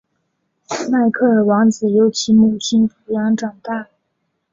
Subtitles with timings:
[0.89, 3.85] 迈克尔王子由其母亲抚养长大。